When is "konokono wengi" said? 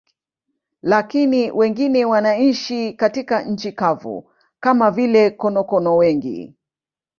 5.29-6.55